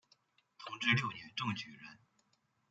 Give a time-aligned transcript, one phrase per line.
[0.57, 1.99] 同治六年中举人。